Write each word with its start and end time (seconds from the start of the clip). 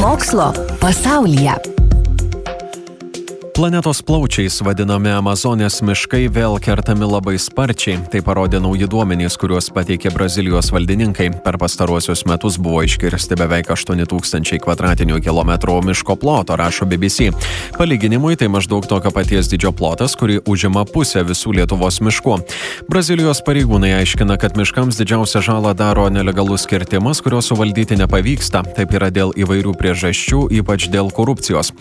Mokslo 0.00 0.52
pasaulyje. 0.80 1.79
Planetos 3.60 3.98
plaučiais 4.00 4.54
vadinami 4.64 5.10
Amazonės 5.12 5.82
miškai 5.84 6.30
vėl 6.32 6.54
kertami 6.64 7.04
labai 7.04 7.34
sparčiai. 7.36 7.98
Tai 8.08 8.22
parodė 8.24 8.56
nauji 8.64 8.86
duomenys, 8.88 9.34
kuriuos 9.36 9.66
pateikė 9.76 10.08
Brazilijos 10.14 10.70
valdininkai. 10.72 11.26
Per 11.44 11.58
pastaruosius 11.60 12.22
metus 12.24 12.56
buvo 12.56 12.80
iškirsti 12.86 13.36
beveik 13.36 13.68
8000 13.68 14.56
km2 14.64 15.74
miško 15.90 16.16
ploto, 16.22 16.56
rašo 16.56 16.88
BBC. 16.88 17.34
Palyginimui 17.76 18.38
tai 18.40 18.48
maždaug 18.48 18.88
tokio 18.88 19.12
paties 19.12 19.52
dydžio 19.52 19.74
plotas, 19.76 20.16
kurį 20.16 20.40
užima 20.48 20.86
pusę 20.88 21.20
visų 21.28 21.52
Lietuvos 21.58 22.00
miškų. 22.00 22.38
Brazilijos 22.88 23.44
pareigūnai 23.44 23.92
aiškina, 23.98 24.40
kad 24.40 24.56
miškams 24.56 25.02
didžiausią 25.02 25.44
žalą 25.50 25.74
daro 25.76 26.08
nelegalus 26.08 26.64
kirtimas, 26.64 27.20
kurio 27.20 27.44
suvaldyti 27.44 28.00
nepavyksta. 28.00 28.64
Taip 28.80 28.96
yra 28.96 29.12
dėl 29.12 29.36
įvairių 29.36 29.76
priežasčių, 29.76 30.46
ypač 30.62 30.88
dėl 30.88 31.12
korupcijos. 31.12 31.74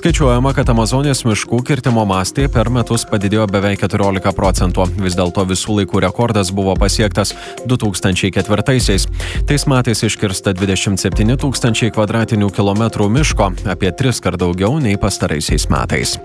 Skaičiuojama, 0.00 0.56
kad 0.56 0.72
Amazonės 0.72 1.25
miškų 1.26 1.60
kirtimo 1.66 2.04
mastai 2.08 2.46
per 2.52 2.70
metus 2.72 3.06
padidėjo 3.10 3.46
beveik 3.50 3.82
14 3.84 4.32
procentų. 4.36 4.86
Vis 5.02 5.18
dėlto 5.18 5.46
visų 5.50 5.80
laikų 5.80 6.04
rekordas 6.06 6.52
buvo 6.54 6.76
pasiektas 6.78 7.34
2004-aisiais. 7.66 9.08
Tais 9.48 9.66
metais 9.70 10.06
iškirsta 10.06 10.54
27 10.56 11.38
tūkstančiai 11.42 11.92
kvadratinių 11.94 12.50
kilometrų 12.54 13.10
miško, 13.18 13.52
apie 13.74 13.92
tris 13.98 14.22
kart 14.22 14.40
daugiau 14.42 14.78
nei 14.82 14.98
pastaraisiais 15.00 15.70
metais. 15.72 16.18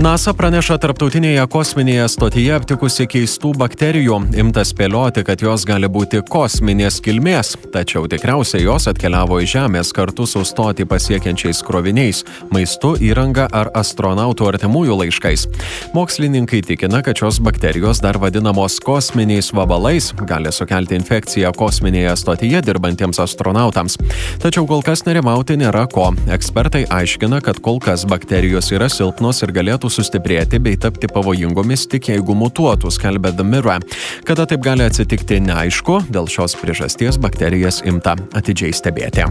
NASA 0.00 0.32
praneša 0.32 0.78
tarptautinėje 0.80 1.42
kosminėje 1.52 2.06
stotyje 2.08 2.54
aptikusi 2.56 3.04
keistų 3.12 3.50
bakterijų, 3.60 4.14
imta 4.40 4.62
spėlioti, 4.64 5.20
kad 5.28 5.42
jos 5.44 5.66
gali 5.68 5.90
būti 5.92 6.22
kosminės 6.24 7.02
kilmės, 7.04 7.50
tačiau 7.74 8.06
tikriausiai 8.08 8.62
jos 8.64 8.88
atkeliavo 8.88 9.42
į 9.44 9.48
Žemės 9.52 9.90
kartu 9.92 10.24
su 10.24 10.40
stotį 10.48 10.86
pasiekiančiais 10.88 11.60
kroviniais- 11.68 12.22
maistu, 12.54 12.94
įranga 12.96 13.44
ar 13.52 13.68
astronautų 13.76 14.48
artimųjų 14.48 14.96
laiškais. 15.02 15.44
Mokslininkai 15.92 16.62
tikina, 16.64 17.02
kad 17.04 17.20
šios 17.20 17.38
bakterijos 17.38 18.00
dar 18.00 18.14
vadinamos 18.14 18.80
kosminiais 18.80 19.52
vabalais 19.52 20.14
gali 20.24 20.48
sukelti 20.48 20.96
infekciją 20.96 21.52
kosminėje 21.52 22.16
stotyje 22.16 22.62
dirbantiems 22.62 23.20
astronautams. 23.20 23.98
Tačiau 24.38 24.66
kol 24.66 24.80
kas 24.80 25.02
nerimauti 25.02 25.58
nėra 25.58 25.86
ko. 25.92 26.14
Ekspertai 26.26 26.86
aiškina, 26.88 27.42
kad 27.42 27.60
kol 27.60 27.78
kas 27.78 28.06
bakterijos 28.06 28.72
yra 28.72 28.88
silpnos 28.88 29.42
ir 29.42 29.52
galėtų 29.52 29.89
sustiprėti 29.92 30.60
bei 30.62 30.78
tapti 30.80 31.10
pavojingomis 31.10 31.86
tik 31.90 32.10
jeigu 32.12 32.36
mutuotų, 32.38 32.92
skelbė 32.94 33.34
The 33.36 33.46
Mirror. 33.46 33.84
Kada 34.28 34.46
taip 34.48 34.62
gali 34.64 34.86
atsitikti 34.86 35.40
neaišku, 35.44 36.04
dėl 36.12 36.30
šios 36.30 36.56
priežasties 36.60 37.20
bakterijas 37.20 37.82
imta 37.88 38.16
atidžiai 38.38 38.72
stebėti. 38.76 39.26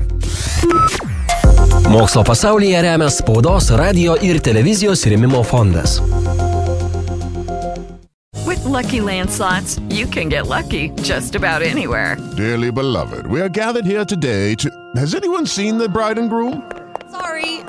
Mokslo 1.89 2.23
pasaulyje 2.27 2.81
remia 2.85 3.09
spaudos, 3.09 3.71
radio 3.73 4.13
ir 4.21 4.37
televizijos 4.45 5.07
rėmimo 5.09 5.41
fondas. 5.47 5.97
With 8.45 8.63
Lucky 8.65 9.01
Land 9.01 9.31
slots, 9.31 9.79
you 9.89 10.05
can 10.05 10.29
get 10.29 10.47
lucky 10.47 10.89
just 11.01 11.35
about 11.35 11.61
anywhere. 11.61 12.17
Dearly 12.37 12.71
beloved, 12.71 13.27
we 13.27 13.41
are 13.41 13.49
gathered 13.49 13.85
here 13.85 14.05
today 14.05 14.55
to. 14.55 14.69
Has 14.95 15.15
anyone 15.15 15.45
seen 15.45 15.77
the 15.77 15.89
bride 15.89 16.17
and 16.17 16.29
groom? 16.29 16.61